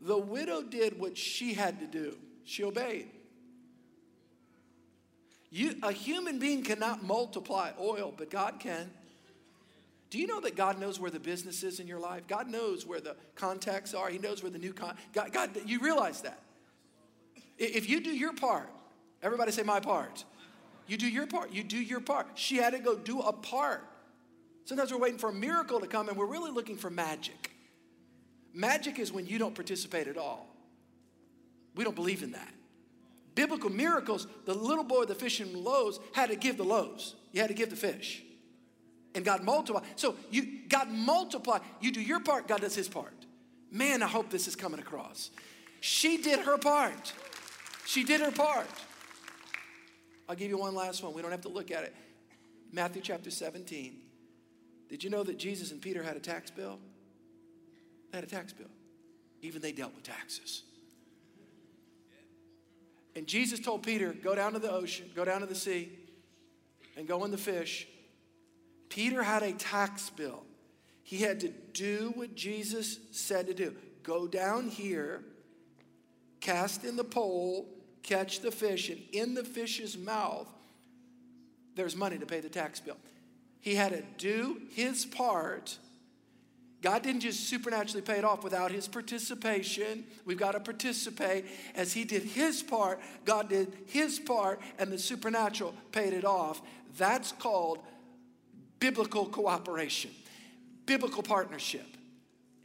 [0.02, 2.18] The widow did what she had to do.
[2.44, 3.10] She obeyed.
[5.50, 8.92] You, a human being cannot multiply oil, but God can.
[10.10, 12.28] Do you know that God knows where the business is in your life?
[12.28, 14.10] God knows where the contacts are.
[14.10, 14.96] He knows where the new con.
[15.14, 16.42] God, God, you realize that.
[17.58, 18.70] If you do your part,
[19.22, 20.24] everybody say my part.
[20.88, 21.52] You do your part.
[21.52, 22.28] You do your part.
[22.36, 23.84] She had to go do a part.
[24.66, 27.52] Sometimes we're waiting for a miracle to come and we're really looking for magic.
[28.54, 30.48] Magic is when you don't participate at all.
[31.76, 32.54] We don't believe in that
[33.36, 37.16] biblical miracles, the little boy the fish and loaves had to give the loaves.
[37.34, 38.24] You had to give the fish.
[39.14, 39.84] And God multiplied.
[39.98, 41.60] So you God multiply.
[41.80, 43.14] You do your part, God does his part.
[43.72, 45.30] Man, I hope this is coming across.
[45.82, 47.14] She did her part.
[47.86, 48.68] She did her part.
[50.28, 51.14] I'll give you one last one.
[51.14, 51.96] We don't have to look at it.
[52.72, 54.02] Matthew chapter 17.
[54.90, 56.80] Did you know that Jesus and Peter had a tax bill?
[58.12, 58.70] They had a tax bill.
[59.42, 60.64] Even they dealt with taxes.
[63.16, 65.92] And Jesus told Peter, Go down to the ocean, go down to the sea,
[66.98, 67.88] and go in the fish.
[68.90, 70.44] Peter had a tax bill.
[71.04, 75.24] He had to do what Jesus said to do go down here,
[76.46, 77.68] cast in the pole,
[78.04, 80.48] catch the fish, and in the fish's mouth,
[81.76, 82.98] there's money to pay the tax bill.
[83.62, 85.76] He had to do his part.
[86.84, 90.06] God didn't just supernaturally pay it off without his participation.
[90.24, 91.46] We've got to participate.
[91.74, 96.62] As he did his part, God did his part, and the supernatural paid it off.
[96.96, 97.80] That's called
[98.80, 100.12] biblical cooperation,
[100.86, 101.88] biblical partnership.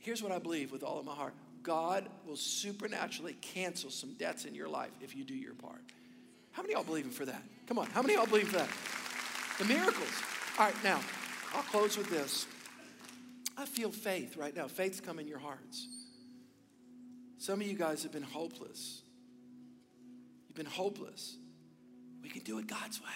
[0.01, 4.45] Here's what I believe with all of my heart God will supernaturally cancel some debts
[4.45, 5.83] in your life if you do your part.
[6.53, 7.43] How many y'all believing for that?
[7.67, 8.69] Come on, how many y'all believe for that?
[9.59, 10.23] The miracles.
[10.59, 11.01] All right, now,
[11.55, 12.47] I'll close with this.
[13.57, 14.69] I feel faith right now.
[14.69, 15.87] Faith's come in your hearts.
[17.39, 19.03] Some of you guys have been hopeless.
[20.49, 21.37] You've been hopeless.
[22.23, 23.07] We can do it God's way.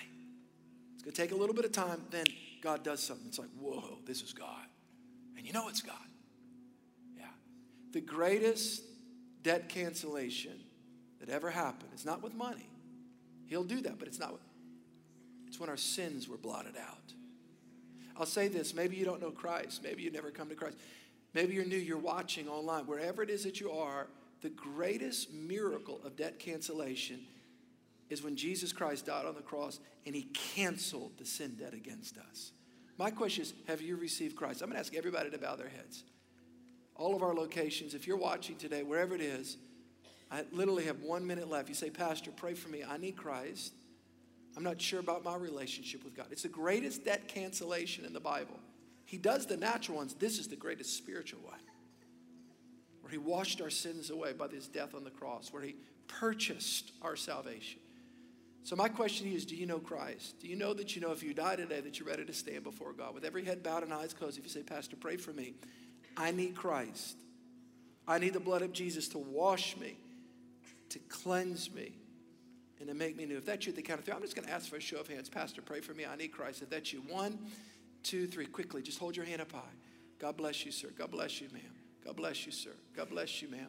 [0.94, 2.26] It's going to take a little bit of time, then
[2.62, 3.26] God does something.
[3.26, 4.66] It's like, whoa, this is God.
[5.36, 5.96] And you know it's God.
[7.94, 8.82] The greatest
[9.42, 10.58] debt cancellation
[11.20, 11.90] that ever happened.
[11.92, 12.68] It's not with money.
[13.46, 14.40] He'll do that, but it's not with,
[15.46, 17.12] it's when our sins were blotted out.
[18.16, 20.76] I'll say this maybe you don't know Christ, maybe you never come to Christ.
[21.34, 24.08] Maybe you're new, you're watching online, wherever it is that you are,
[24.42, 27.20] the greatest miracle of debt cancellation
[28.10, 30.22] is when Jesus Christ died on the cross and he
[30.54, 32.50] canceled the sin debt against us.
[32.98, 34.62] My question is Have you received Christ?
[34.62, 36.02] I'm going to ask everybody to bow their heads.
[36.96, 39.56] All of our locations, if you're watching today, wherever it is,
[40.30, 41.68] I literally have one minute left.
[41.68, 42.82] You say, Pastor, pray for me.
[42.88, 43.72] I need Christ.
[44.56, 46.26] I'm not sure about my relationship with God.
[46.30, 48.58] It's the greatest debt cancellation in the Bible.
[49.04, 50.14] He does the natural ones.
[50.14, 51.60] This is the greatest spiritual one,
[53.00, 55.76] where He washed our sins away by His death on the cross, where He
[56.06, 57.80] purchased our salvation.
[58.62, 60.40] So, my question is Do you know Christ?
[60.40, 62.64] Do you know that you know if you die today that you're ready to stand
[62.64, 63.14] before God?
[63.14, 65.54] With every head bowed and eyes closed, if you say, Pastor, pray for me,
[66.16, 67.16] I need Christ.
[68.06, 69.96] I need the blood of Jesus to wash me,
[70.90, 71.92] to cleanse me,
[72.78, 73.36] and to make me new.
[73.36, 74.80] If that's you at the count of three, I'm just going to ask for a
[74.80, 75.28] show of hands.
[75.28, 76.04] Pastor, pray for me.
[76.04, 76.62] I need Christ.
[76.62, 77.38] If that's you, one,
[78.02, 79.60] two, three, quickly, just hold your hand up high.
[80.18, 80.88] God bless you, sir.
[80.96, 81.62] God bless you, ma'am.
[82.04, 82.70] God bless you, sir.
[82.94, 83.68] God bless you, ma'am.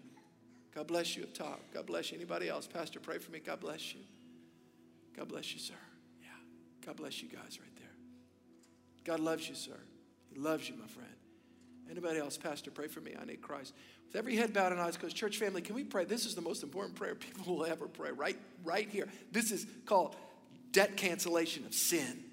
[0.73, 1.61] God bless you up top.
[1.73, 2.17] God bless you.
[2.17, 2.67] Anybody else?
[2.67, 3.39] Pastor, pray for me.
[3.39, 4.01] God bless you.
[5.15, 5.73] God bless you, sir.
[6.21, 6.27] Yeah.
[6.85, 7.85] God bless you guys right there.
[9.05, 9.77] God loves you, sir.
[10.33, 11.07] He loves you, my friend.
[11.89, 12.37] Anybody else?
[12.37, 13.13] Pastor, pray for me.
[13.19, 13.73] I need Christ.
[14.07, 16.05] With every head bowed and eyes closed, church family, can we pray?
[16.05, 19.07] This is the most important prayer people will ever pray, right, right here.
[19.31, 20.15] This is called
[20.71, 22.23] debt cancellation of sin,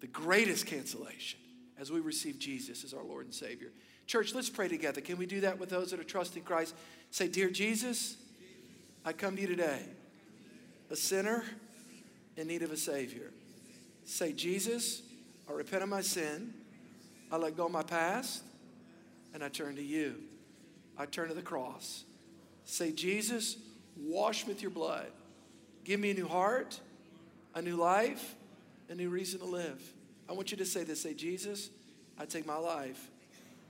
[0.00, 1.38] the greatest cancellation
[1.78, 3.70] as we receive Jesus as our Lord and Savior.
[4.06, 5.00] Church, let's pray together.
[5.00, 6.74] Can we do that with those that are trusting Christ?
[7.10, 8.16] Say, Dear Jesus,
[9.04, 9.82] I come to you today,
[10.90, 11.44] a sinner
[12.36, 13.30] in need of a Savior.
[14.04, 15.02] Say, Jesus,
[15.48, 16.54] I repent of my sin,
[17.30, 18.42] I let go of my past,
[19.34, 20.16] and I turn to you.
[20.96, 22.04] I turn to the cross.
[22.64, 23.56] Say, Jesus,
[23.96, 25.06] wash me with your blood.
[25.84, 26.80] Give me a new heart,
[27.54, 28.34] a new life,
[28.88, 29.80] a new reason to live.
[30.28, 31.00] I want you to say this.
[31.00, 31.70] Say, Jesus,
[32.18, 33.10] I take my life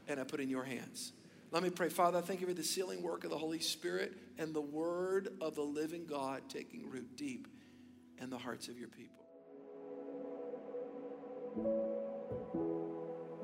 [0.09, 1.13] and I put in your hands.
[1.51, 1.89] Let me pray.
[1.89, 5.29] Father, I thank you for the sealing work of the Holy Spirit and the word
[5.41, 7.47] of the living God taking root deep
[8.21, 9.15] in the hearts of your people.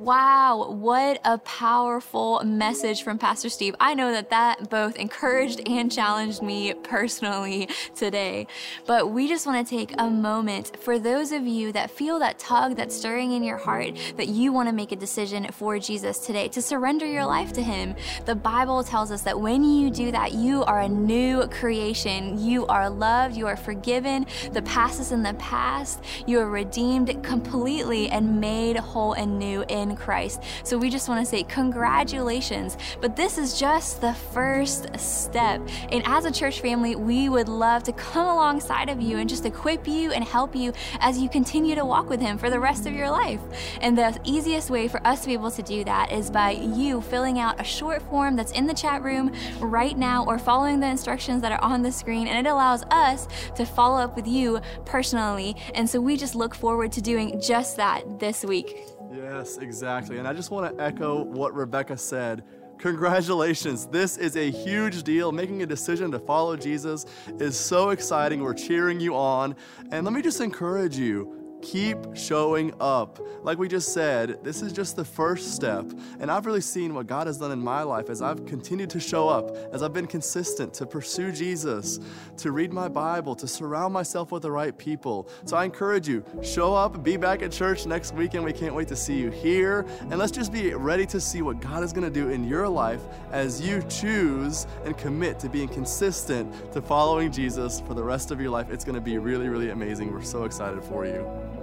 [0.04, 3.74] Wow, what a powerful message from Pastor Steve.
[3.80, 8.46] I know that that both encouraged and challenged me personally today.
[8.84, 12.38] But we just want to take a moment for those of you that feel that
[12.38, 16.18] tug that's stirring in your heart that you want to make a decision for Jesus
[16.18, 17.96] today, to surrender your life to Him.
[18.26, 22.38] The Bible tells us that when you do that, you are a new creation.
[22.38, 24.26] You are loved, you are forgiven.
[24.52, 26.04] The past is in the past.
[26.26, 30.42] You are redeemed completely and made whole and new in Christ.
[30.62, 32.76] So we just want to say congratulations.
[33.00, 35.60] But this is just the first step.
[35.90, 39.44] And as a church family, we would love to come alongside of you and just
[39.44, 42.86] equip you and help you as you continue to walk with Him for the rest
[42.86, 43.40] of your life.
[43.80, 47.00] And the easiest way for us to be able to do that is by you
[47.00, 50.86] filling out a short form that's in the chat room right now or following the
[50.86, 52.26] instructions that are on the screen.
[52.26, 55.56] And it allows us to follow up with you personally.
[55.74, 58.93] And so we just look forward to doing just that this week.
[59.14, 60.18] Yes, exactly.
[60.18, 62.44] And I just want to echo what Rebecca said.
[62.78, 63.86] Congratulations.
[63.86, 65.30] This is a huge deal.
[65.30, 67.06] Making a decision to follow Jesus
[67.38, 68.40] is so exciting.
[68.40, 69.54] We're cheering you on.
[69.92, 73.18] And let me just encourage you keep showing up.
[73.42, 75.90] Like we just said, this is just the first step.
[76.20, 79.00] And I've really seen what God has done in my life as I've continued to
[79.00, 81.98] show up, as I've been consistent to pursue Jesus,
[82.36, 85.28] to read my Bible, to surround myself with the right people.
[85.46, 88.44] So I encourage you, show up, be back at church next weekend.
[88.44, 89.86] We can't wait to see you here.
[90.00, 92.68] And let's just be ready to see what God is going to do in your
[92.68, 93.00] life
[93.32, 98.40] as you choose and commit to being consistent to following Jesus for the rest of
[98.40, 98.70] your life.
[98.70, 100.12] It's going to be really, really amazing.
[100.12, 101.53] We're so excited for you.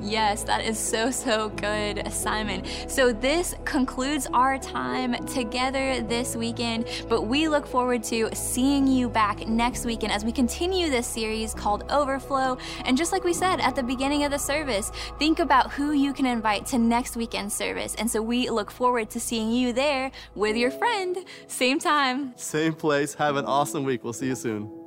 [0.00, 2.62] Yes, that is so, so good, Simon.
[2.88, 9.08] So, this concludes our time together this weekend, but we look forward to seeing you
[9.08, 12.58] back next weekend as we continue this series called Overflow.
[12.84, 16.12] And just like we said at the beginning of the service, think about who you
[16.12, 17.94] can invite to next weekend's service.
[17.96, 21.16] And so, we look forward to seeing you there with your friend.
[21.46, 23.14] Same time, same place.
[23.14, 24.04] Have an awesome week.
[24.04, 24.83] We'll see you soon.